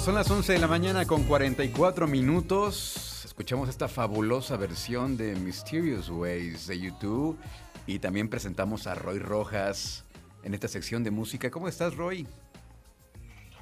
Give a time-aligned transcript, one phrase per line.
[0.00, 3.24] Son las 11 de la mañana con 44 minutos.
[3.24, 7.38] Escuchamos esta fabulosa versión de Mysterious Ways de YouTube
[7.86, 10.04] y también presentamos a Roy Rojas
[10.44, 11.50] en esta sección de música.
[11.50, 12.26] ¿Cómo estás, Roy?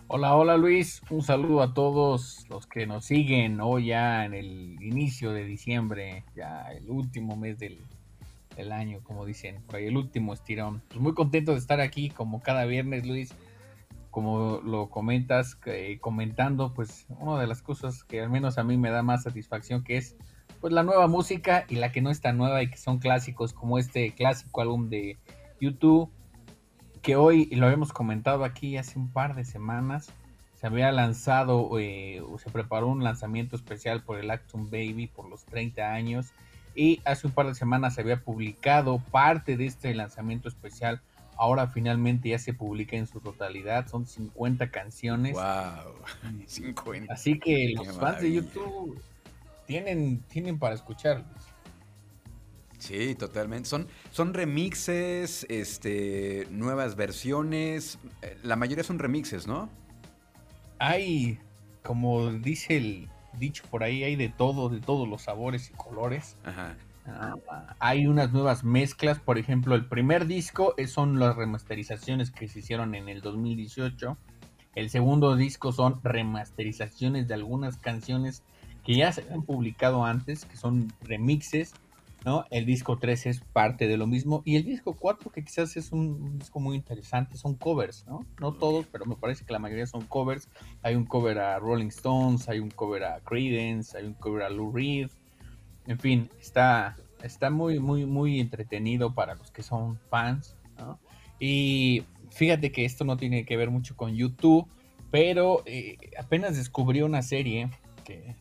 [0.08, 1.00] Hola, hola Luis.
[1.08, 6.24] Un saludo a todos los que nos siguen hoy ya en el inicio de diciembre,
[6.34, 7.80] ya el último mes del,
[8.72, 10.82] año, como dicen, el último estirón.
[10.88, 13.34] Pues muy contento de estar aquí como cada viernes, Luis
[14.14, 15.58] como lo comentas,
[16.00, 19.82] comentando, pues una de las cosas que al menos a mí me da más satisfacción
[19.82, 20.14] que es
[20.60, 23.52] pues la nueva música y la que no es tan nueva y que son clásicos
[23.52, 25.18] como este clásico álbum de
[25.60, 26.12] YouTube
[27.02, 30.12] que hoy lo habíamos comentado aquí hace un par de semanas
[30.60, 35.28] se había lanzado eh, o se preparó un lanzamiento especial por el Acton Baby por
[35.28, 36.32] los 30 años
[36.74, 41.00] y hace un par de semanas se había publicado parte de este lanzamiento especial
[41.36, 45.34] ahora finalmente ya se publica en su totalidad, son 50 canciones.
[45.34, 45.94] Wow,
[46.46, 47.12] 50.
[47.12, 49.00] Así que los fans de YouTube
[49.66, 51.26] tienen, tienen para escucharlos.
[52.78, 53.68] Sí, totalmente.
[53.68, 57.98] Son, son remixes, este, nuevas versiones.
[58.22, 59.70] Eh, la mayoría son remixes, ¿no?
[60.78, 61.38] Hay,
[61.82, 63.08] como dice el
[63.38, 66.36] dicho por ahí, hay de todo, de todos los sabores y colores.
[66.44, 66.76] Ajá.
[67.06, 67.34] Ah,
[67.80, 72.94] hay unas nuevas mezclas, por ejemplo, el primer disco son las remasterizaciones que se hicieron
[72.94, 74.16] en el 2018.
[74.74, 78.42] El segundo disco son remasterizaciones de algunas canciones
[78.84, 81.74] que ya se han publicado antes, que son remixes,
[82.24, 82.44] ¿no?
[82.50, 84.42] El disco 3 es parte de lo mismo.
[84.44, 88.26] Y el disco 4, que quizás es un, disco muy interesante, son covers, ¿no?
[88.40, 90.48] No todos, pero me parece que la mayoría son covers.
[90.82, 94.50] Hay un cover a Rolling Stones, hay un cover a Creedence, hay un cover a
[94.50, 95.10] Lou Reed,
[95.86, 100.56] en fin, está, está muy, muy, muy entretenido para los que son fans.
[101.38, 104.66] Y fíjate que esto no tiene que ver mucho con YouTube,
[105.10, 107.70] pero eh, apenas descubrí una serie
[108.04, 108.34] que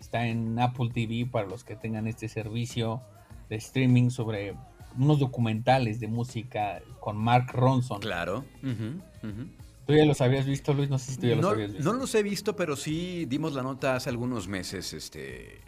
[0.00, 3.02] está en Apple TV para los que tengan este servicio
[3.48, 4.54] de streaming sobre
[4.98, 8.00] unos documentales de música con Mark Ronson.
[8.00, 8.44] Claro.
[9.86, 10.90] ¿Tú ya los habías visto, Luis?
[10.90, 11.92] No sé si tú ya los habías visto.
[11.92, 15.60] No los he visto, pero sí dimos la nota hace algunos meses, este,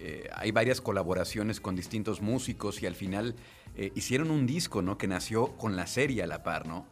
[0.00, 3.34] eh, hay varias colaboraciones con distintos músicos y al final
[3.76, 4.98] eh, hicieron un disco, ¿no?
[4.98, 6.86] Que nació con la serie a la par, ¿no?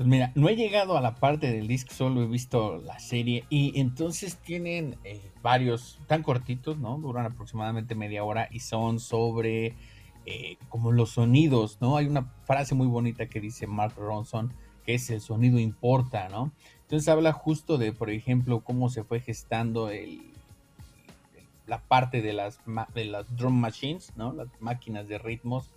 [0.00, 3.44] Pues mira, no he llegado a la parte del disco, solo he visto la serie
[3.50, 6.96] y entonces tienen eh, varios tan cortitos, ¿no?
[6.96, 9.76] Duran aproximadamente media hora y son sobre
[10.70, 11.98] como los sonidos, ¿no?
[11.98, 14.54] Hay una frase muy bonita que dice Mark Ronson,
[14.86, 16.50] que es el sonido importa, ¿no?
[16.80, 20.32] Entonces habla justo de, por ejemplo, cómo se fue gestando el,
[21.66, 22.58] la parte de las,
[22.94, 24.32] de las drum machines, ¿no?
[24.32, 25.70] Las máquinas de ritmos,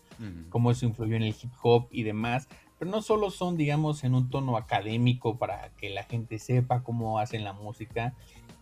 [0.50, 2.48] cómo eso influyó en el hip hop y demás.
[2.84, 7.18] Pero no solo son, digamos, en un tono académico para que la gente sepa cómo
[7.18, 8.14] hacen la música,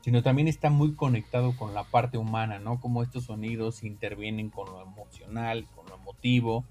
[0.01, 2.79] sino también está muy conectado con la parte humana, ¿no?
[2.79, 6.65] Cómo estos sonidos intervienen con lo emocional, con lo emotivo.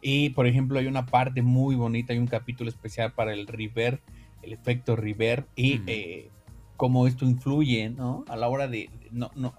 [0.00, 3.98] Y, por ejemplo, hay una parte muy bonita, hay un capítulo especial para el reverb,
[4.42, 6.30] el efecto reverb, y eh,
[6.76, 8.24] cómo esto influye, ¿no?
[8.28, 9.54] A la hora de, no, no,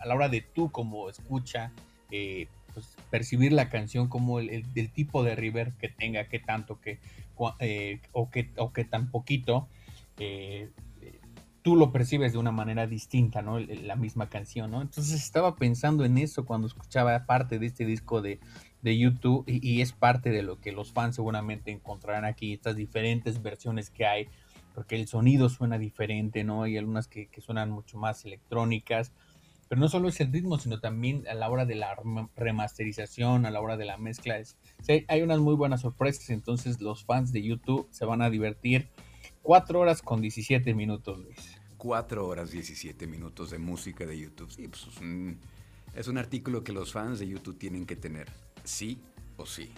[0.00, 1.72] a la hora de tú como escucha,
[2.12, 6.98] eh, pues, percibir la canción como el, tipo de river que tenga, que tanto, que,
[7.60, 9.68] eh, o, que o que tan poquito,
[10.18, 10.70] eh,
[11.62, 13.58] tú lo percibes de una manera distinta, ¿no?
[13.58, 14.82] La misma canción, ¿no?
[14.82, 18.38] Entonces estaba pensando en eso cuando escuchaba parte de este disco de,
[18.84, 23.40] de YouTube y, es parte de lo que los fans seguramente encontrarán aquí, estas diferentes
[23.40, 24.28] versiones que hay,
[24.74, 26.64] porque el sonido suena diferente, ¿no?
[26.64, 29.10] Hay algunas que, suenan mucho más electrónicas,
[29.74, 31.96] pero no solo es el ritmo, sino también a la hora de la
[32.36, 34.38] remasterización, a la hora de la mezcla.
[34.38, 34.56] Es,
[34.86, 38.88] hay unas muy buenas sorpresas, entonces los fans de YouTube se van a divertir.
[39.42, 41.60] 4 horas con 17 minutos, Luis.
[41.76, 44.48] 4 horas 17 minutos de música de YouTube.
[44.52, 45.40] Sí, pues es un,
[45.92, 48.30] es un artículo que los fans de YouTube tienen que tener
[48.62, 49.00] sí
[49.38, 49.72] o sí.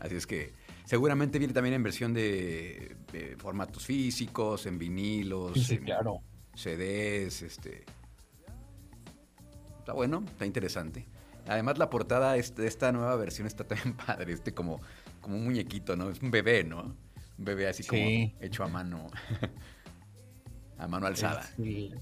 [0.00, 0.54] Así es que
[0.86, 2.96] seguramente viene también en versión de,
[3.38, 6.18] formatos físicos, en vinilos, en claro.
[6.52, 7.84] CDs, este.
[9.86, 11.06] Está bueno, está interesante.
[11.46, 14.80] Además la portada de esta nueva versión está también padre, este como,
[15.20, 16.10] como un muñequito, ¿no?
[16.10, 16.96] Es un bebé, ¿no?
[17.38, 18.02] Un bebé así como
[18.40, 19.06] hecho a mano.
[20.78, 21.44] a mano alzada.
[21.56, 21.94] Sí.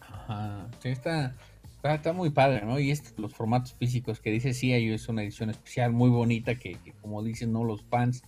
[0.00, 0.66] Ajá.
[0.82, 1.36] Sí, está,
[1.84, 2.80] Está, muy padre, ¿no?
[2.80, 6.80] Y estos, los formatos físicos que dice sí, es una edición especial muy bonita que,
[7.00, 7.62] como dicen, ¿no?
[7.62, 8.24] Los fans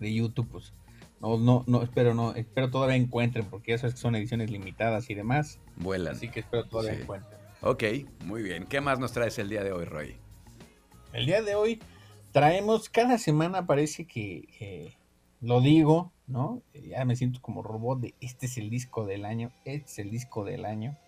[0.00, 0.72] de YouTube, pues,
[1.20, 5.58] no, no, no, espero, no, espero todavía encuentren, porque esas son ediciones limitadas y demás.
[5.76, 6.14] Vuelan.
[6.14, 7.43] Así que espero todavía encuentren.
[7.66, 7.82] Ok,
[8.26, 8.66] muy bien.
[8.66, 10.16] ¿Qué más nos traes el día de hoy, Roy?
[11.14, 11.80] El día de hoy
[12.30, 14.92] traemos, cada semana parece que
[15.40, 16.60] lo digo, ¿no?
[16.74, 20.10] Ya me siento como robot de este es el disco del año, este es el
[20.10, 20.98] disco del año.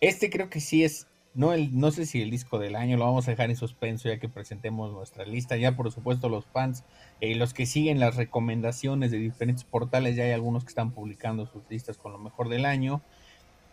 [0.00, 3.04] Este creo que sí es, no, el, no sé si el disco del año, lo
[3.04, 5.58] vamos a dejar en suspenso ya que presentemos nuestra lista.
[5.58, 6.84] Ya por supuesto los fans,
[7.20, 10.92] y eh, los que siguen las recomendaciones de diferentes portales, ya hay algunos que están
[10.92, 13.02] publicando sus listas con lo mejor del año.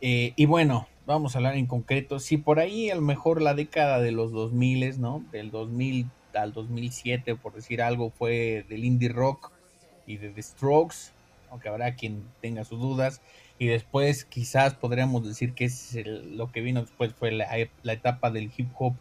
[0.06, 2.20] Eh, y bueno, vamos a hablar en concreto.
[2.20, 5.24] Si por ahí a lo mejor la década de los 2000, ¿no?
[5.32, 9.54] Del 2000 al 2007, por decir algo, fue del indie rock
[10.06, 11.14] y de The Strokes,
[11.50, 13.22] aunque habrá quien tenga sus dudas
[13.58, 18.52] y después quizás podríamos decir que es lo que vino después fue la, etapa del
[18.58, 18.96] hip hop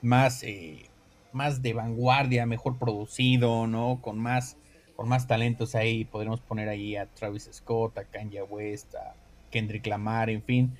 [0.00, 0.86] más, eh,
[1.32, 4.00] más de vanguardia, mejor producido, ¿no?
[4.00, 4.56] Con más,
[4.94, 9.14] con más talentos ahí, podríamos poner ahí a Travis Scott, a Kanye West, a
[9.50, 10.76] Kendrick Lamar, en fin.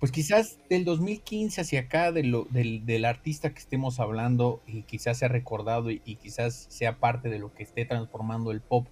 [0.00, 4.82] Pues quizás del 2015 hacia acá, de lo, del, del, artista que estemos hablando, y
[4.82, 8.88] quizás sea recordado y, quizás sea parte de lo que esté transformando el pop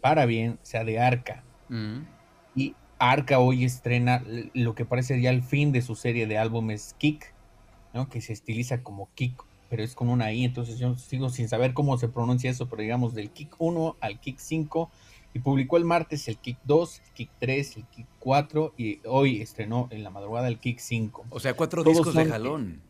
[0.00, 1.44] para bien, sea de Arca.
[1.68, 2.00] Mm.
[2.56, 6.96] Y Arca hoy estrena lo que parece ya el fin de su serie de álbumes
[6.98, 7.32] Kick,
[7.94, 8.08] ¿no?
[8.08, 11.72] que se estiliza como Kick, pero es con una I, entonces yo sigo sin saber
[11.72, 14.90] cómo se pronuncia eso, pero digamos del Kick 1 al Kick 5,
[15.34, 19.40] y publicó el martes el Kick 2, el Kick 3, el Kick 4, y hoy
[19.40, 21.26] estrenó en la madrugada el Kick 5.
[21.30, 22.80] O sea, cuatro discos de jalón.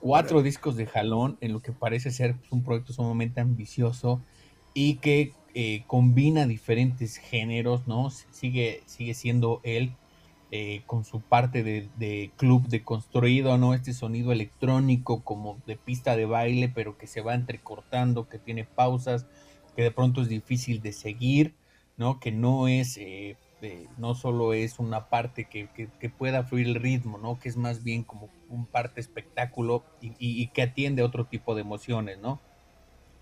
[0.00, 4.20] Cuatro discos de jalón en lo que parece ser un proyecto sumamente ambicioso
[4.74, 8.10] y que eh, combina diferentes géneros, ¿no?
[8.10, 9.94] Sigue, sigue siendo él
[10.56, 13.74] eh, con su parte de, club de construido, ¿no?
[13.74, 18.64] Este sonido electrónico como de pista de baile, pero que se va entrecortando, que tiene
[18.64, 19.26] pausas,
[19.74, 21.54] que de pronto es difícil de seguir,
[21.96, 22.20] ¿no?
[22.20, 23.36] Que no es, eh,
[23.98, 25.68] no solo es una parte que,
[26.18, 27.38] pueda fluir el ritmo, ¿no?
[27.38, 31.62] Que es más bien como un parte espectáculo y, que atiende a otro tipo de
[31.62, 32.40] emociones, ¿no?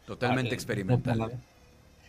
[0.06, 1.38] Totalmente experimental.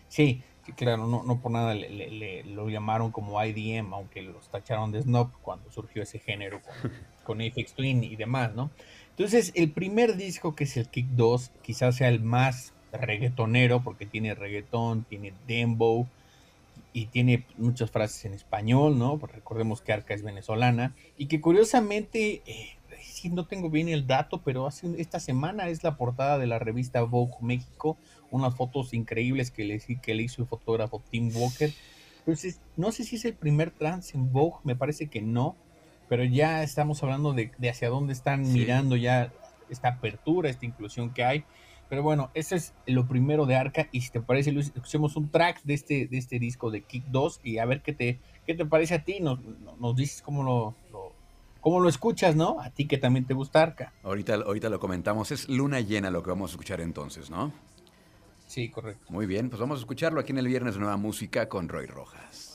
[0.07, 0.41] Sí,
[0.75, 5.31] claro, no, no por nada le, lo llamaron como IDM, aunque los tacharon de snob
[5.41, 6.91] cuando surgió ese género con,
[7.23, 8.71] con Apex Twin y demás, ¿no?
[9.11, 14.05] Entonces, el primer disco, que es el Kick 2, quizás sea el más reggaetonero, porque
[14.07, 16.07] tiene reggaetón, tiene dembow
[16.93, 19.17] y tiene muchas frases en español, ¿no?
[19.17, 22.77] Pues recordemos que Arca es venezolana y que curiosamente, eh,
[23.31, 27.01] no tengo bien el dato, pero hace, esta semana es la portada de la revista
[27.01, 27.97] Vogue México,
[28.31, 31.71] unas fotos increíbles que le, que le hizo el fotógrafo Tim Walker.
[32.19, 35.55] Entonces, no sé si es el primer trans en Vogue, me parece que no,
[36.09, 39.33] pero ya estamos hablando de, hacia dónde están mirando ya
[39.69, 41.43] esta apertura, esta inclusión que hay.
[41.93, 43.87] Pero bueno, eso es lo primero de Arca.
[43.91, 47.05] Y si te parece, Luis, escuchemos un track de este, de este disco de Kick
[47.11, 49.19] 2 y a ver qué te, qué te parece a ti.
[49.19, 49.37] Nos,
[49.79, 51.11] nos dices cómo lo, lo,
[51.61, 52.59] cómo lo escuchas, ¿no?
[52.59, 53.93] A ti que también te gusta Arca.
[54.01, 55.29] Ahorita, ahorita lo comentamos.
[55.29, 57.53] Es luna llena lo que vamos a escuchar entonces, ¿no?
[58.47, 59.05] Sí, correcto.
[59.09, 61.85] Muy bien, pues vamos a escucharlo aquí en el Viernes de Nueva Música con Roy
[61.85, 62.52] Rojas.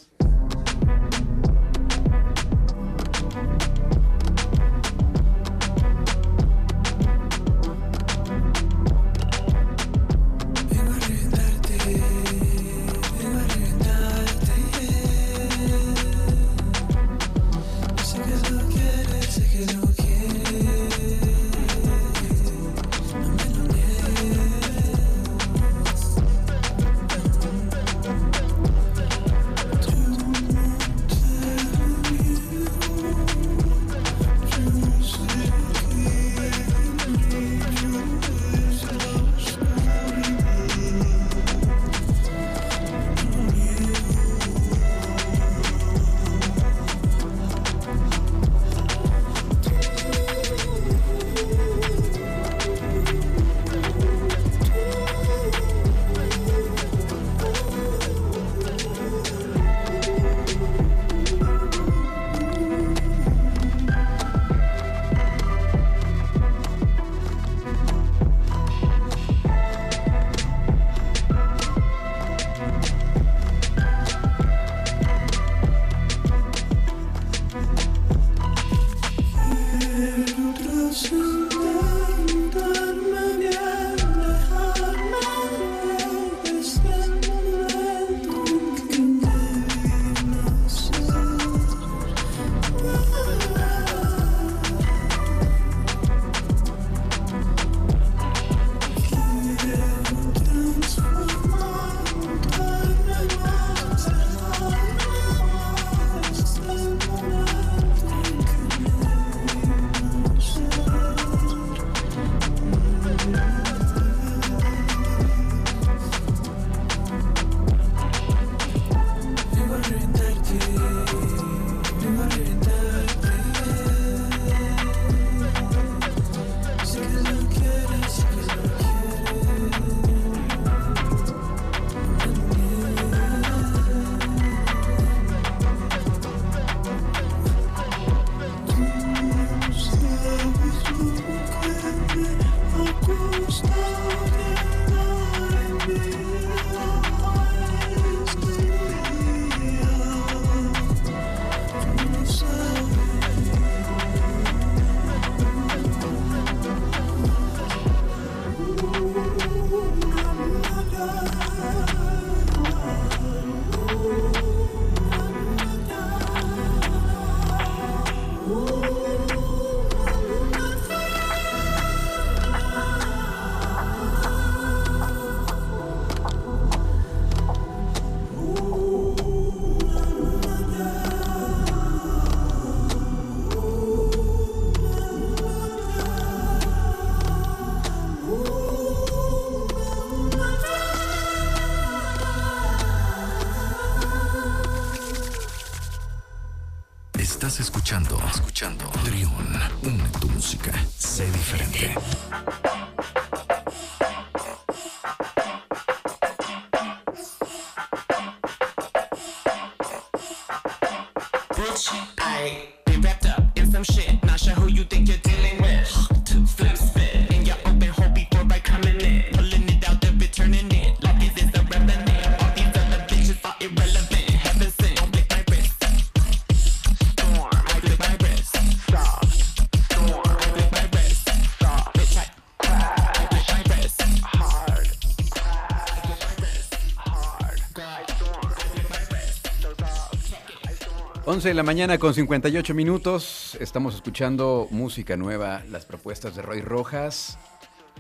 [241.29, 243.57] De la mañana con 58 minutos.
[243.61, 247.39] Estamos escuchando música nueva, las propuestas de Roy Rojas.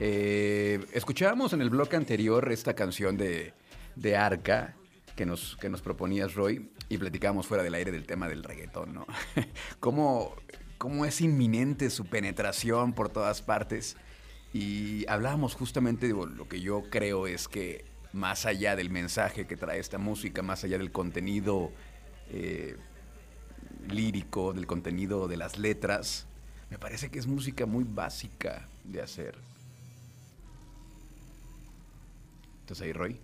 [0.00, 3.52] Eh, escuchábamos en el bloque anterior esta canción de,
[3.96, 4.74] de Arca
[5.14, 8.94] que nos, que nos proponías, Roy, y platicábamos fuera del aire del tema del reggaetón,
[8.94, 9.06] ¿no?
[9.78, 10.34] cómo,
[10.78, 13.98] cómo es inminente su penetración por todas partes.
[14.54, 19.56] Y hablábamos justamente de lo que yo creo es que más allá del mensaje que
[19.56, 21.70] trae esta música, más allá del contenido
[22.30, 22.76] eh,
[23.88, 26.26] lírico, del contenido de las letras,
[26.70, 29.34] me parece que es música muy básica de hacer.
[32.60, 33.18] ¿Estás ahí, Roy?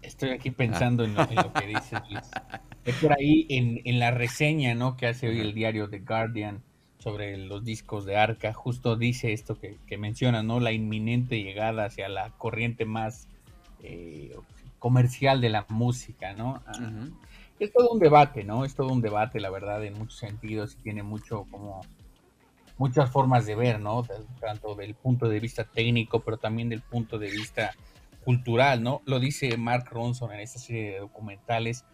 [0.00, 2.00] Estoy aquí pensando en, lo, que dices,
[2.84, 4.96] Es por ahí en, la reseña ¿no?
[4.96, 6.62] que hace hoy el diario The Guardian
[6.98, 10.58] sobre los discos de Arca, justo dice esto que, que menciona, ¿no?
[10.60, 13.28] La inminente llegada hacia la corriente más
[13.82, 14.34] eh,
[14.78, 16.62] comercial de la música, ¿no?
[16.66, 16.72] Ah,
[17.58, 18.64] es todo un debate, ¿no?
[18.64, 21.80] Es todo un debate, la verdad, en muchos sentidos y tiene mucho como
[22.76, 24.04] muchas formas de ver, ¿no?
[24.40, 27.72] Tanto del punto de vista técnico, pero también del punto de vista
[28.24, 29.02] cultural, ¿no?
[29.04, 31.84] Lo dice Mark Ronson en esta serie de documentales,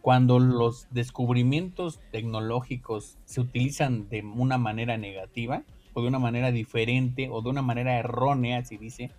[0.00, 5.62] cuando los descubrimientos tecnológicos se utilizan de una manera negativa
[5.92, 9.10] o de una manera diferente o de una manera errónea, si dice,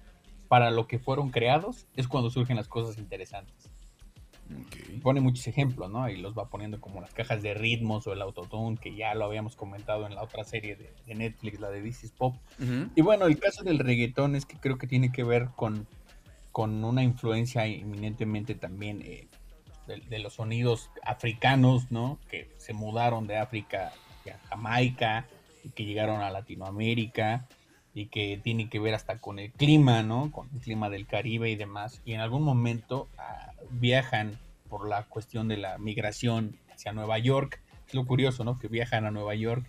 [0.48, 3.72] para lo que fueron creados, es cuando surgen las cosas interesantes.
[5.02, 6.10] Pone muchos ejemplos, ¿no?
[6.10, 9.26] Y los va poniendo como las cajas de ritmos o el autotune, que ya lo
[9.26, 12.36] habíamos comentado en la otra serie de, Netflix, la de This is Pop.
[12.96, 15.88] Y bueno, el caso del reggaetón es que creo que tiene que ver con,
[16.52, 19.28] con una influencia eminentemente también eh,
[19.88, 22.20] de, los sonidos africanos, ¿no?
[22.30, 23.92] Que se mudaron de África
[24.28, 25.28] a Jamaica
[25.64, 27.48] y que llegaron a Latinoamérica
[27.94, 30.32] y que tiene que ver hasta con el clima, ¿no?
[30.32, 32.02] Con el clima del Caribe y demás.
[32.06, 37.62] Y en algún momento ah, viajan por la cuestión de la migración hacia Nueva York.
[37.88, 38.58] Es lo curioso, ¿no?
[38.58, 39.66] Que viajan a Nueva York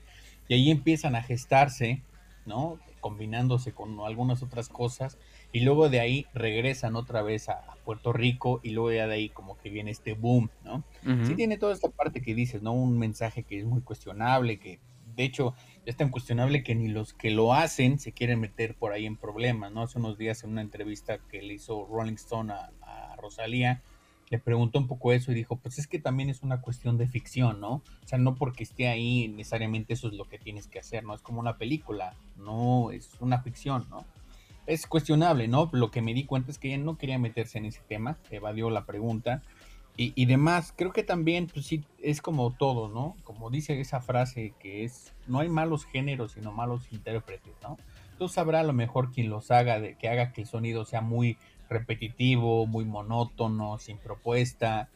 [0.49, 2.03] y ahí empiezan a gestarse,
[2.47, 2.79] ¿no?
[3.01, 5.19] Combinándose con algunas otras cosas
[5.51, 9.29] y luego de ahí regresan otra vez a, Puerto Rico y luego ya de ahí
[9.29, 10.85] como que viene este boom, ¿no?
[11.25, 12.73] Sí tiene toda esta parte que dices, ¿no?
[12.73, 14.79] Un mensaje que es muy cuestionable, que
[15.17, 15.55] de hecho
[15.85, 19.17] es tan cuestionable que ni los que lo hacen se quieren meter por ahí en
[19.17, 19.83] problemas, ¿no?
[19.83, 23.83] Hace unos días en una entrevista que le hizo Rolling Stone a, Rosalía,
[24.31, 27.07] le preguntó un poco eso y dijo, pues es que también es una cuestión de
[27.07, 27.75] ficción, ¿no?
[27.75, 31.15] O sea, no porque esté ahí necesariamente eso es lo que tienes que hacer, ¿no?
[31.15, 34.05] Es como una película, no es una ficción, ¿no?
[34.67, 35.71] Es cuestionable, ¿no?
[35.73, 38.71] Lo que me di cuenta es que ella no quería meterse en ese tema, evadió
[38.71, 39.43] la pregunta
[39.97, 40.73] y, demás.
[40.75, 43.15] Creo que también, pues sí, es como todo, ¿no?
[43.25, 47.77] Como dice esa frase que es, no hay malos géneros, sino malos intérpretes, ¿no?
[48.13, 51.03] Entonces habrá a lo mejor quien los haga, de, que haga que el sonido sea
[51.03, 51.37] muy
[51.69, 54.89] repetitivo, muy monótono, sin propuesta.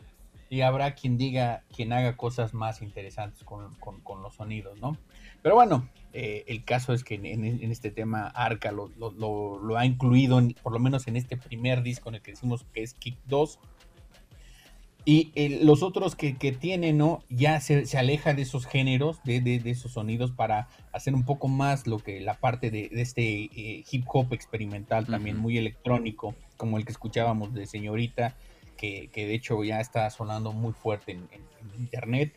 [0.48, 4.96] Y habrá quien diga, quien haga cosas más interesantes con, los sonidos, ¿no?
[5.42, 10.40] Pero bueno, eh, el caso es que en, este tema Arca lo, lo, ha incluido,
[10.62, 13.58] por lo menos en este primer disco en el que decimos que es Kick 2
[15.08, 17.22] y eh, los otros que, que tienen, ¿no?
[17.28, 21.46] Ya se, se, aleja de esos géneros, de, de, esos sonidos, para hacer un poco
[21.46, 26.76] más lo que la parte de, este eh, hip hop experimental, también muy electrónico, como
[26.76, 28.34] el que escuchábamos de Señorita,
[28.76, 31.28] que, que de hecho ya está sonando muy fuerte en,
[31.78, 32.34] internet.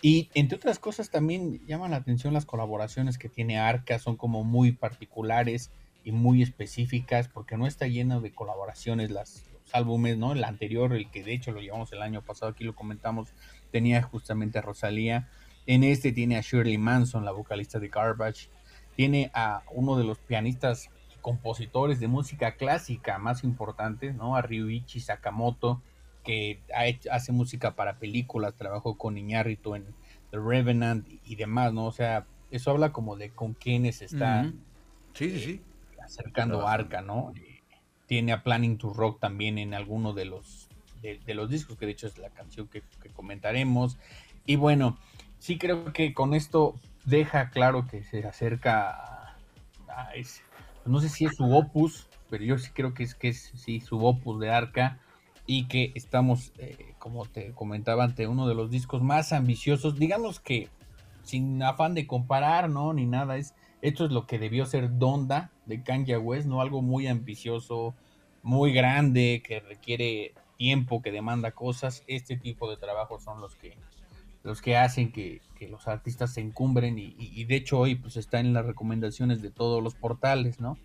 [0.00, 4.42] Y entre otras cosas también llaman la atención las colaboraciones que tiene Arca, son como
[4.42, 5.70] muy particulares
[6.02, 10.32] y muy específicas, porque no está lleno de colaboraciones las, álbumes, ¿no?
[10.32, 13.28] El anterior, el que de hecho lo llevamos el año pasado, aquí lo comentamos,
[13.70, 15.28] tenía justamente a Rosalía.
[15.66, 18.48] En este tiene a Shirley Manson, la vocalista de Garbage.
[18.94, 24.36] Tiene a uno de los pianistas y compositores de música clásica más importantes, ¿no?
[24.36, 25.82] A Ryuichi Sakamoto,
[26.24, 26.60] que
[27.10, 29.86] hace música para películas, trabajó con Iñárritu en
[30.30, 31.86] The Revenant y demás, ¿no?
[31.86, 34.44] O sea, eso habla como de con quienes está
[35.12, 35.60] sí, sí, sí.
[36.02, 37.32] acercando Arca, ¿no?
[38.06, 40.68] Tiene a Planning to Rock también en alguno de los,
[41.02, 43.98] de, los discos, que de hecho es la canción que, comentaremos.
[44.46, 44.98] Y bueno,
[45.38, 49.36] sí creo que con esto deja claro que se acerca
[49.88, 50.12] a,
[50.84, 53.80] no sé si es su opus, pero yo sí creo que es que es sí,
[53.80, 54.98] su opus de Arca
[55.46, 60.40] y que estamos, eh, como te comentaba, ante uno de los discos más ambiciosos, digamos
[60.40, 60.68] que
[61.22, 62.92] sin afán de comparar, ¿no?
[62.92, 66.60] Ni nada, es, esto es lo que debió ser Donda de Kanye West, ¿no?
[66.60, 67.94] Algo muy ambicioso,
[68.42, 73.76] muy grande, que requiere tiempo, que demanda cosas, este tipo de trabajos son los que
[74.42, 78.52] los que hacen que, los artistas se encumbren y, de hecho hoy pues está en
[78.52, 80.78] las recomendaciones de todos los portales, ¿no?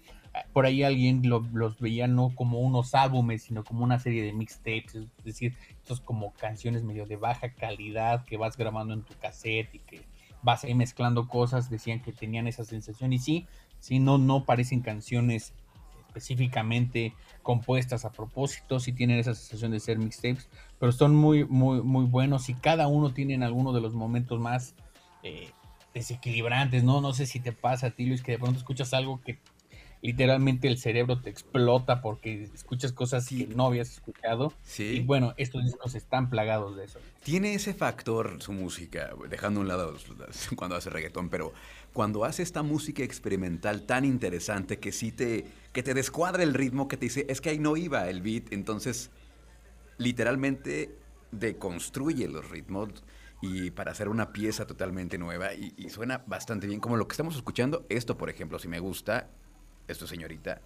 [0.54, 4.96] Por ahí alguien los veía no como unos álbumes, sino como una serie de mixtapes,
[4.96, 9.76] es decir, estos como canciones medio de baja calidad que vas grabando en tu cassette
[9.76, 10.02] y que
[10.44, 13.48] vas ahí mezclando cosas, decían que tenían esa sensación y sí,
[13.80, 15.54] sí, no, no parecen canciones
[16.08, 20.50] específicamente compuestas a propósito, si tienen esa sensación de ser mixtapes,
[20.80, 24.40] pero son muy, muy, muy buenos y cada uno tiene en alguno de los momentos
[24.40, 24.76] más
[25.24, 25.52] eh,
[25.94, 27.02] desequilibrantes, ¿no?
[27.02, 29.40] No sé si te pasa a ti, Luis, que de pronto escuchas algo que
[30.02, 34.54] literalmente el cerebro te explota porque escuchas cosas que no habías escuchado.
[34.64, 34.84] Sí.
[34.84, 37.00] Y bueno, estos discos están plagados de eso.
[37.24, 39.96] Tiene ese factor su música, dejando a un lado
[40.56, 41.54] cuando hace reggaetón, pero
[41.94, 46.88] cuando hace esta música experimental tan interesante que sí te, que te descuadra el ritmo,
[46.88, 49.12] que te dice, es que ahí no iba el beat, entonces
[49.98, 50.96] literalmente
[51.32, 52.90] deconstruye los ritmos
[53.42, 57.14] y para hacer una pieza totalmente nueva y, y, suena bastante bien como lo que
[57.14, 57.86] estamos escuchando.
[57.90, 59.30] Esto, por ejemplo, si me gusta,
[59.88, 60.62] esto señorita,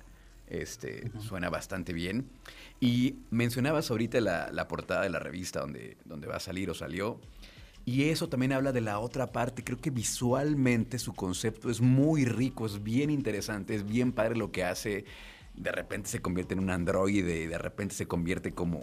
[0.48, 2.30] este, suena bastante bien.
[2.80, 6.74] Y mencionabas ahorita la, la, portada de la revista donde, donde va a salir o
[6.74, 7.20] salió.
[7.86, 9.64] Y eso también habla de la otra parte.
[9.64, 14.52] Creo que visualmente su concepto es muy rico, es bien interesante, es bien padre lo
[14.52, 15.06] que hace.
[15.56, 18.82] De repente se convierte en un androide, de repente se convierte como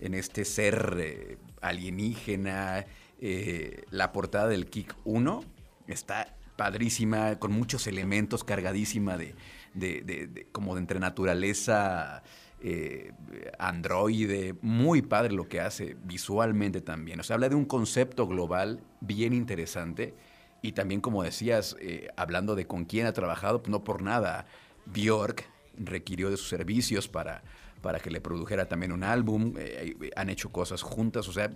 [0.00, 2.86] en este ser eh, alienígena.
[3.20, 5.44] Eh, la portada del Kick 1
[5.86, 9.34] está padrísima, con muchos elementos, cargadísima de,
[9.78, 12.22] de, como de entre naturaleza
[12.60, 13.12] eh,
[13.58, 17.20] androide, muy padre lo que hace visualmente también.
[17.20, 20.14] O sea, habla de un concepto global bien interesante
[20.60, 24.46] y también, como decías, eh, hablando de con quién ha trabajado, no por nada,
[24.86, 27.42] Bjork requirió de sus servicios para,
[27.80, 31.50] para que le produjera también un álbum, eh, han hecho cosas juntas, o sea,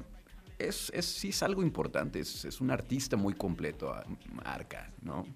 [0.58, 3.92] es, es, sí es algo importante, es, es un artista muy completo,
[4.44, 5.26] Arca, ¿no?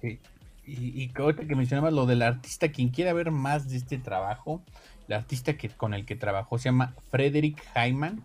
[0.00, 0.18] Sí.
[0.64, 4.62] Y, y que mencionabas lo del artista, quien quiera ver más de este trabajo,
[5.08, 8.22] el artista que, con el que trabajó se llama Frederick Hyman.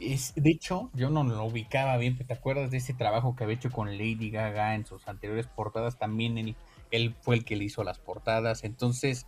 [0.00, 3.56] Es, de hecho, yo no lo ubicaba bien, ¿te acuerdas de ese trabajo que había
[3.56, 5.98] hecho con Lady Gaga en sus anteriores portadas?
[5.98, 6.56] También él,
[6.90, 8.64] él fue el que le hizo las portadas.
[8.64, 9.26] Entonces,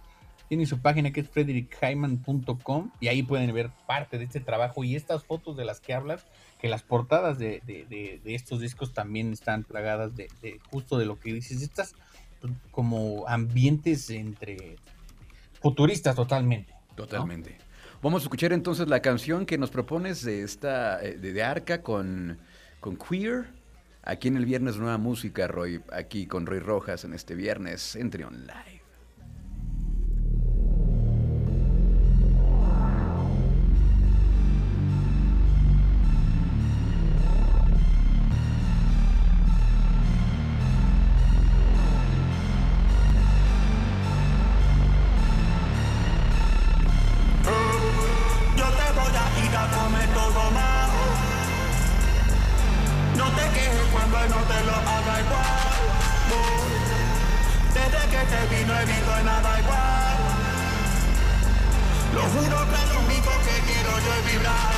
[0.48, 4.96] tiene su página que es frederickhyman.com y ahí pueden ver parte de este trabajo y
[4.96, 6.26] estas fotos de las que hablas
[6.62, 7.60] que las portadas de,
[8.24, 10.28] estos discos también están plagadas de,
[10.70, 11.96] justo de lo que dices, estas
[12.40, 14.76] pues, como ambientes entre
[15.60, 16.72] futuristas totalmente.
[16.94, 17.58] Totalmente.
[18.00, 22.38] Vamos a escuchar entonces la canción que nos propones de esta eh, de, Arca con,
[22.78, 23.46] con Queer.
[24.04, 25.82] Aquí en el viernes Nueva Música, Roy.
[25.92, 28.71] Aquí con Roy Rojas en este viernes entre online.
[64.32, 64.71] vibrar.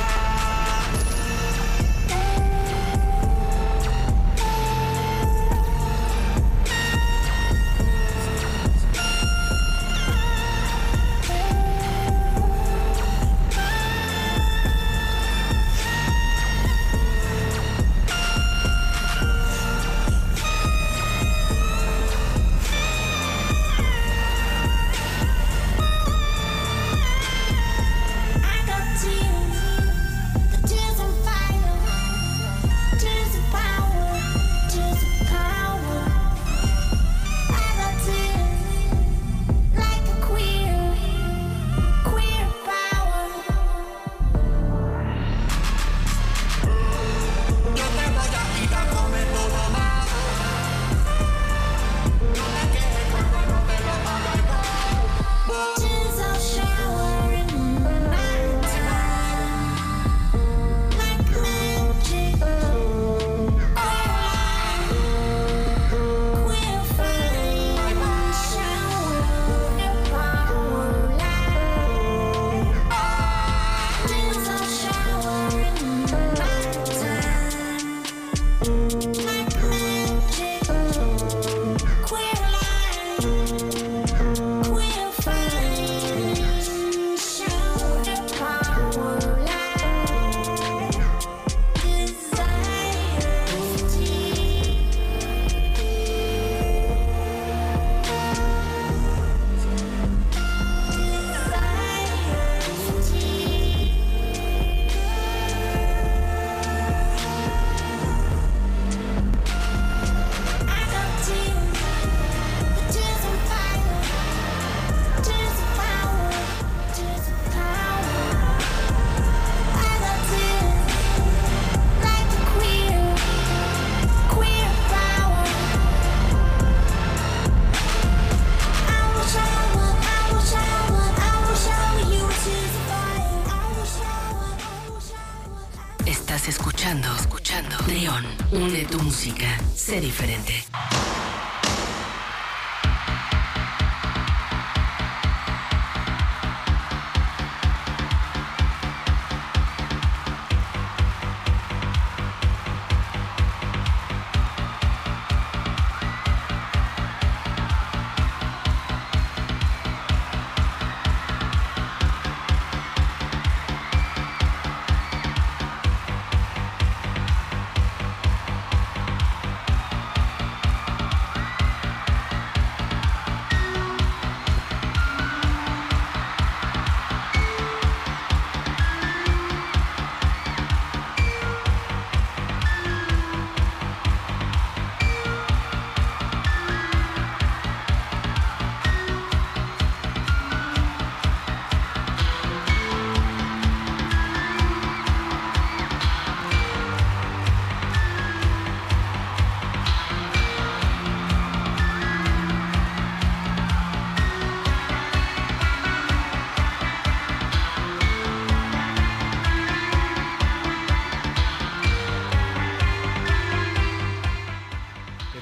[139.85, 140.54] Sé diferente.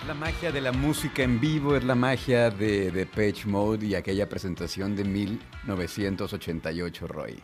[0.03, 4.97] De la música en vivo, es la magia de, de Page Mode y aquella presentación
[4.97, 7.41] de 1988, Roy.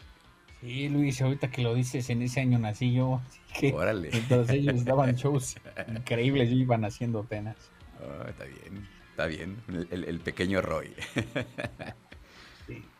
[0.59, 3.21] Sí, Luis, ahorita que lo dices, en ese año nací yo.
[3.73, 4.09] Órale.
[4.13, 5.55] Entonces ellos daban shows
[5.87, 7.55] increíbles y iban haciendo apenas.
[8.01, 9.55] Oh, está bien, está bien.
[9.89, 10.93] El, pequeño Roy.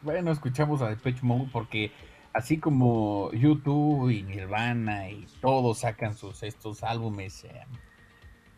[0.02, 1.92] Bueno, escuchamos a Page Mode porque
[2.34, 7.66] así como YouTube y Nirvana y todos sacan sus estos álbumes eh,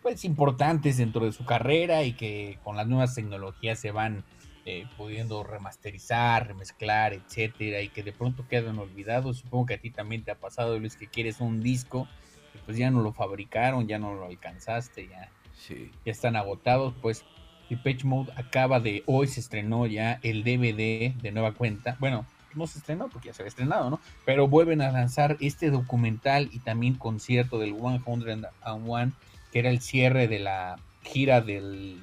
[0.02, 4.24] pues importantes dentro de su carrera y que con las nuevas tecnologías se van
[4.66, 9.38] eh, pudiendo remasterizar, remezclar, etcétera, y que de pronto quedan olvidados.
[9.38, 12.08] Supongo que a ti también te ha pasado, Luis, que quieres un disco,
[12.54, 15.92] y pues ya no lo fabricaron, ya no lo alcanzaste, ya, sí.
[16.06, 16.94] ya están agotados.
[17.02, 17.26] Pues
[17.70, 21.96] Depeche Mode acaba de, hoy se estrenó ya el DVD de nueva cuenta.
[22.00, 24.00] Bueno, no se estrenó porque ya se había estrenado, ¿no?
[24.26, 29.14] Pero vuelven a lanzar este documental y también concierto del 101
[29.52, 32.00] que era el cierre de la gira del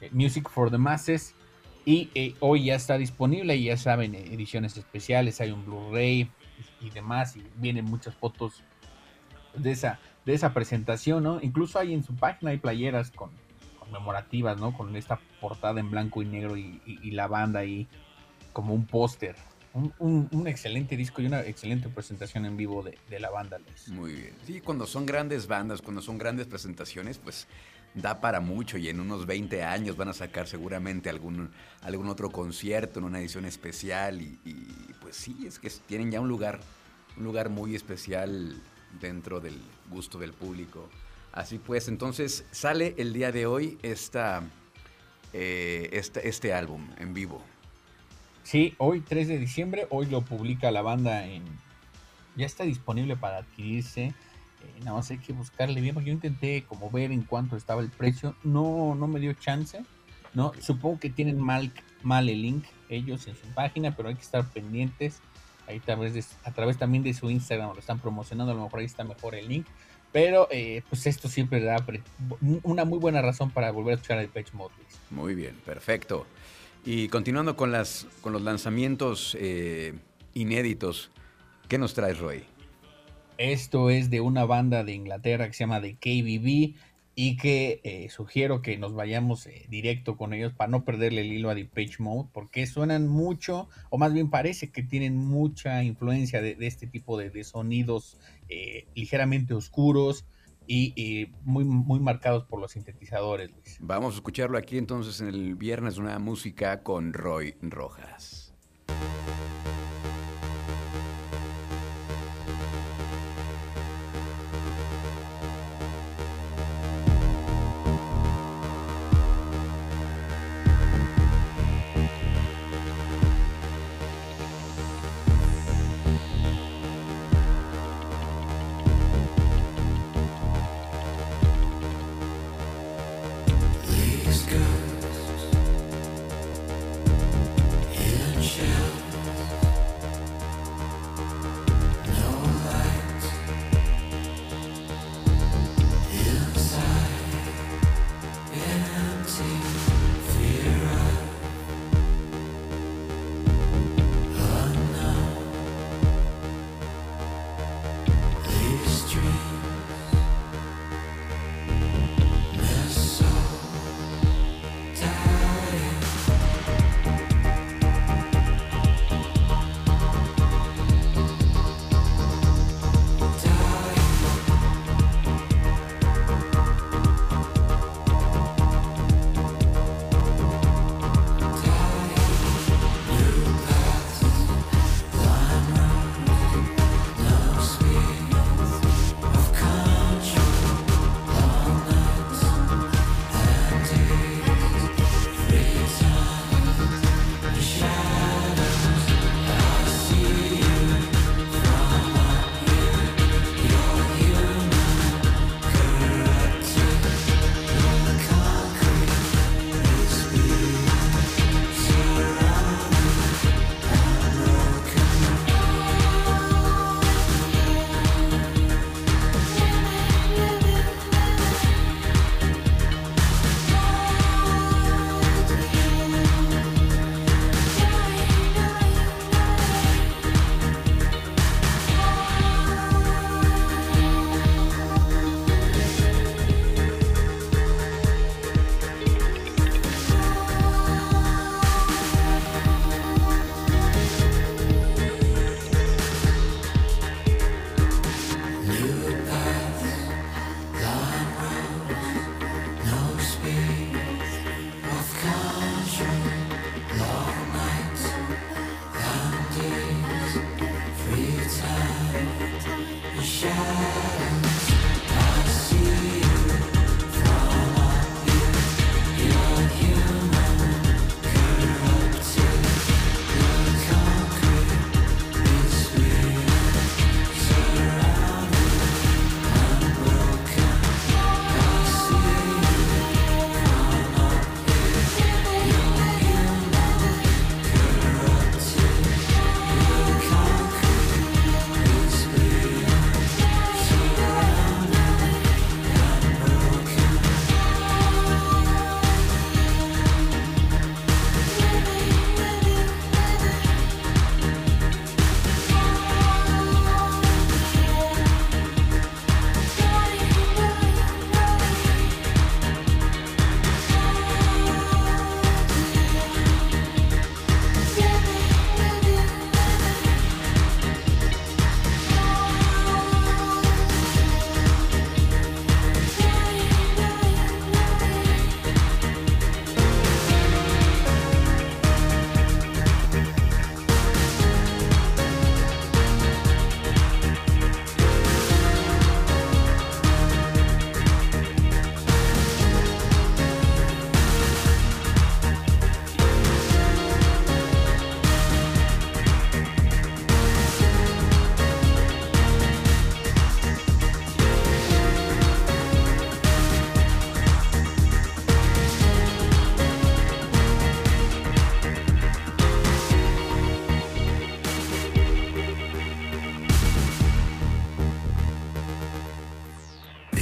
[0.00, 1.34] eh, Music for the Masses.
[1.84, 6.30] Y eh, hoy ya está disponible, y ya saben, eh, ediciones especiales, hay un Blu-ray
[6.80, 8.62] y, demás, y vienen muchas fotos
[9.54, 11.40] de esa, de esa presentación, ¿no?
[11.42, 13.30] Incluso hay en su página, hay playeras con,
[13.78, 14.72] conmemorativas, ¿no?
[14.74, 17.86] Con esta portada en blanco y negro y, y la banda ahí
[18.52, 19.36] como un póster
[19.74, 23.58] un, excelente disco y una excelente presentación en vivo de, la banda,
[23.88, 24.32] Muy bien.
[24.46, 27.48] Sí, cuando son grandes bandas, cuando son grandes presentaciones, pues
[27.94, 31.50] da para mucho y en unos 20 años van a sacar seguramente algún,
[31.82, 34.38] algún otro concierto en una edición especial y,
[35.00, 36.60] pues sí, es que tienen ya un lugar,
[37.16, 38.56] un lugar muy especial
[39.00, 39.60] dentro del
[39.90, 40.88] gusto del público.
[41.32, 44.42] Así pues, entonces sale el día de hoy esta,
[45.32, 47.42] eh, este, este álbum en vivo.
[48.44, 51.42] Sí, hoy 3 de diciembre, hoy lo publica la banda en...
[52.36, 54.04] Ya está disponible para adquirirse.
[54.04, 54.14] Eh,
[54.80, 58.36] nada más hay que buscarle bien, yo intenté como ver en cuánto estaba el precio.
[58.44, 59.82] No, no me dio chance.
[60.34, 64.22] No, supongo que tienen mal, mal el link ellos en su página, pero hay que
[64.22, 65.20] estar pendientes.
[65.66, 68.80] Ahí tal vez a través también de su Instagram lo están promocionando, a lo mejor
[68.80, 69.66] ahí está mejor el link.
[70.12, 71.84] Pero eh, pues esto siempre da
[72.62, 74.74] una muy buena razón para volver a escuchar el Page Mode.
[75.10, 76.26] Muy bien, perfecto.
[76.86, 79.94] Y continuando con, las, con los lanzamientos eh,
[80.34, 81.10] inéditos,
[81.66, 82.42] ¿qué nos traes, Roy?
[83.38, 86.76] Esto es de una banda de Inglaterra que se llama The KBB
[87.16, 91.32] y que eh, sugiero que nos vayamos eh, directo con ellos para no perderle el
[91.32, 96.42] hilo a Page Mode porque suenan mucho, o más bien parece que tienen mucha influencia
[96.42, 98.18] de, este tipo de, de sonidos
[98.94, 100.26] ligeramente oscuros,
[100.66, 103.50] y, muy, muy marcados por los sintetizadores,
[103.80, 108.54] Vamos a escucharlo aquí entonces en el viernes, una música con Roy Rojas.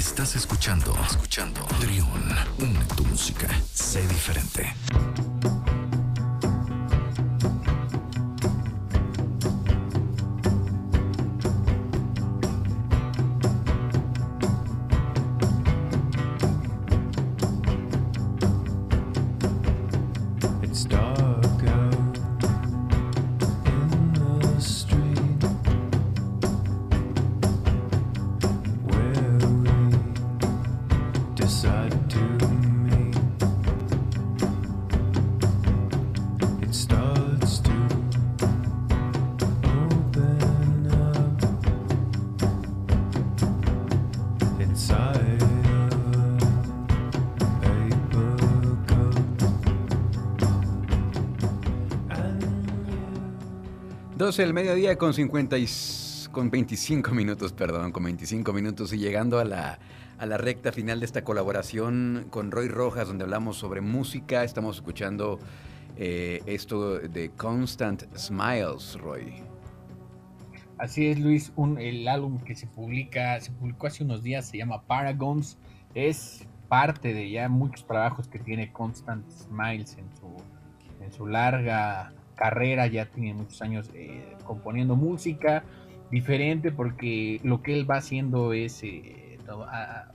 [0.03, 2.09] Estás escuchando, escuchando Trión,
[2.59, 4.75] une tu música, sé diferente.
[54.33, 55.57] 12 del mediodía con 50
[56.31, 59.79] con 25 minutos, perdón, con 25 minutos y llegando a la,
[60.17, 64.43] a la recta final de esta colaboración con Roy Rojas, donde hablamos sobre música.
[64.43, 65.39] Estamos escuchando
[65.99, 69.35] eh, esto de Constant Smiles, Roy.
[70.79, 71.53] Así es, Luis.
[71.55, 75.59] Un, el álbum que se publica, se publicó hace unos días, se llama Paragons.
[75.95, 82.15] Es parte de ya muchos trabajos que tiene Constant Smiles en su, en su larga
[82.35, 85.65] carrera, ya tiene muchos años eh, componiendo música
[86.11, 89.39] diferente porque lo que él va haciendo es eh,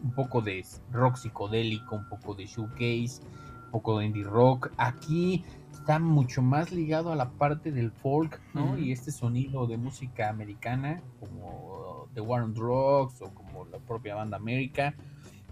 [0.03, 3.21] un poco de rock psicodélico, un poco de shoegaze,
[3.65, 4.71] un poco de indie rock.
[4.77, 8.77] Aquí está mucho más ligado a la parte del folk, ¿no?
[8.77, 14.15] Y este sonido de música americana, como The War on Drugs o como la propia
[14.15, 14.95] banda América.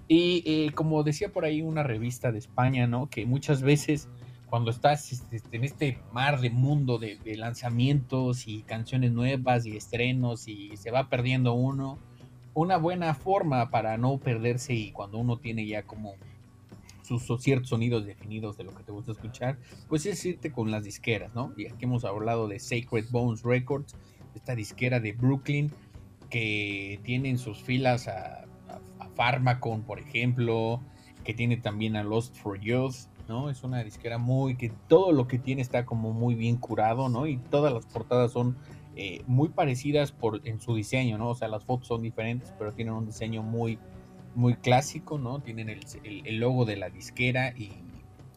[0.08, 3.10] Y eh, como decía por ahí una revista de España, ¿no?
[3.10, 4.10] Que muchas veces
[4.50, 10.48] cuando estás este, en este mar de mundo de, lanzamientos y canciones nuevas y estrenos
[10.48, 11.98] y se va perdiendo uno,
[12.54, 16.14] una buena forma para no perderse y cuando uno tiene ya como
[17.02, 20.84] sus ciertos sonidos definidos de lo que te gusta escuchar, pues es irte con las
[20.84, 21.54] disqueras, ¿no?
[21.56, 23.96] Y aquí hemos hablado de Sacred Bones Records,
[24.34, 25.72] esta disquera de Brooklyn
[26.32, 30.82] que tiene en sus filas a, a, a Pharmacon, por ejemplo,
[31.24, 33.50] que tiene también a Lost for Youth, ¿no?
[33.50, 37.28] Es una disquera muy que todo lo que tiene está como muy bien curado, ¿no?
[37.28, 38.58] Y todas las portadas son
[38.96, 41.30] eh, muy parecidas por, en su diseño, ¿no?
[41.30, 43.78] O sea, las fotos son diferentes, pero tienen un diseño muy,
[44.36, 45.40] muy clásico, ¿no?
[45.40, 47.72] Tienen el, logo de la disquera y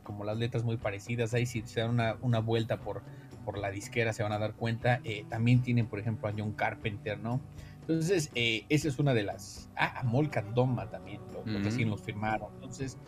[0.02, 1.34] como las letras muy parecidas.
[1.34, 3.02] Ahí si se dan una, vuelta por,
[3.44, 5.00] por la disquera se van a dar cuenta.
[5.04, 7.40] Eh, también tienen, por ejemplo, a John Carpenter, ¿no?
[7.88, 9.70] Entonces, eh, esa es una de las...
[9.74, 12.52] Ah, a Molkan Doma también, lo, que sí nos firmaron.
[12.56, 12.98] Entonces,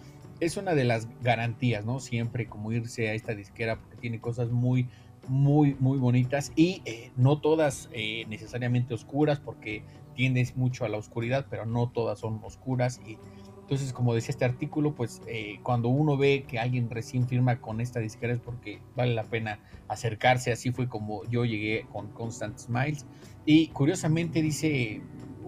[0.41, 2.01] es una de las garantías, ¿no?
[2.01, 4.89] Siempre como irse a esta disquera porque tiene cosas muy,
[5.29, 9.85] muy, muy bonitas y eh, no todas eh, necesariamente oscuras porque
[10.15, 13.19] tiendes mucho a la oscuridad, pero no todas son oscuras y
[13.61, 17.81] entonces como decía este artículo, pues eh, cuando uno ve que alguien recién firma con
[17.81, 22.59] esta disquera es porque vale la pena acercarse, así fue como yo llegué con Constant
[22.59, 23.07] Smiles
[23.47, 25.01] y curiosamente dice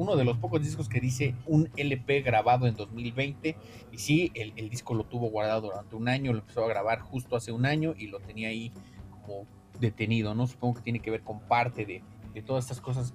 [0.02, 3.56] uno de los pocos discos que dice un LP grabado en 2020.
[3.92, 7.36] Y sí, el, disco lo tuvo guardado durante un año, lo empezó a grabar justo
[7.36, 8.72] hace un año y lo tenía ahí
[9.10, 9.46] como
[9.78, 10.46] detenido, ¿no?
[10.46, 12.02] Supongo que tiene que ver con parte de,
[12.42, 13.14] todas estas cosas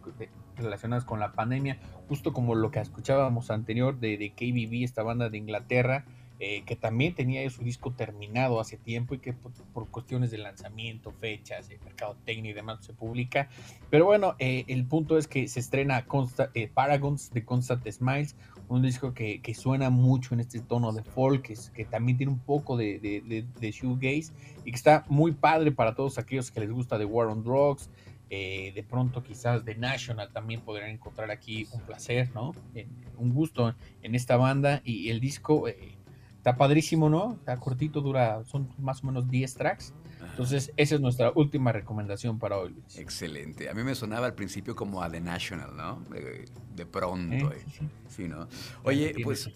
[0.55, 5.29] relacionadas con la pandemia, justo como lo que escuchábamos anterior de, de KBB, esta banda
[5.29, 6.05] de Inglaterra,
[6.39, 11.11] eh, que también tenía su disco terminado hace tiempo y que por, cuestiones de lanzamiento,
[11.11, 13.49] fechas, de mercado técnico y demás se publica.
[13.89, 16.05] Pero bueno, eh, el punto es que se estrena
[16.53, 18.35] eh, Paragons de Constant Smiles,
[18.69, 22.39] un disco que, suena mucho en este tono de folk, que, que también tiene un
[22.39, 24.31] poco de, de, shoegaze
[24.63, 27.89] y que está muy padre para todos aquellos que les gusta The War on Drugs.
[28.29, 32.53] de pronto quizás The National también podrían encontrar aquí un placer, ¿no?
[33.17, 33.73] un gusto
[34.03, 35.63] en esta banda y el disco
[36.48, 37.34] Está padrísimo, ¿no?
[37.34, 39.93] Está cortito, dura, son más o menos 10 tracks.
[40.30, 42.98] Entonces, esa es nuestra última recomendación para hoy, Luis.
[42.98, 43.70] Excelente.
[43.70, 46.06] A mí me sonaba al principio como a The National, ¿no?
[46.74, 47.52] De, pronto.
[47.52, 47.66] Eh,
[48.08, 48.48] sí, ¿no?
[48.84, 49.52] Oye, pues,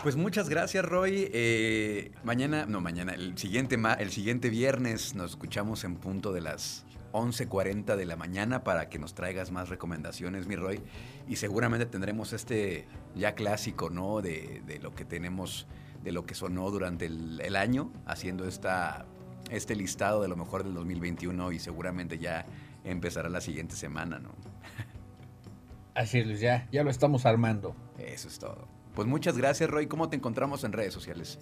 [0.00, 1.28] pues muchas gracias, Roy.
[1.32, 6.86] Eh, mañana, no, mañana, el siguiente, el siguiente viernes nos escuchamos en punto de las
[7.10, 10.82] 11.40 de la mañana para que nos traigas más recomendaciones, mi Roy.
[11.26, 12.86] Y seguramente tendremos este
[13.16, 14.22] ya clásico, ¿no?
[14.22, 15.66] De, de lo que tenemos
[16.02, 19.06] de lo que sonó durante el, año, haciendo esta,
[19.50, 22.46] este listado de lo mejor del 2021 y seguramente ya
[22.84, 24.30] empezará la siguiente semana, ¿no?
[25.94, 27.74] Así es, ya, ya lo estamos armando.
[27.98, 28.68] Eso es todo.
[28.94, 29.86] Pues muchas gracias, Roy.
[29.86, 31.38] ¿Cómo te encontramos en redes sociales?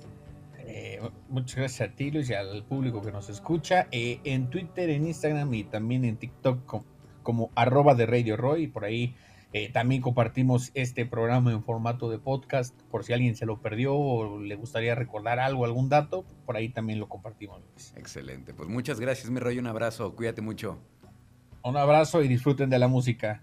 [0.58, 3.86] Eh, muchas gracias a ti, Luis, y al público que nos escucha.
[3.92, 6.84] Eh, en Twitter, en Instagram y también en TikTok
[7.22, 8.64] como, arroba de Radio Roy.
[8.64, 9.14] Y por ahí
[9.52, 13.94] Eh, también compartimos este programa en formato de podcast por si alguien se lo perdió
[13.94, 17.62] o le gustaría recordar algo, algún dato, por ahí también lo compartimos.
[17.96, 20.78] Excelente, pues muchas gracias mi rollo, un abrazo, cuídate mucho.
[21.62, 23.42] Un abrazo y disfruten de la música.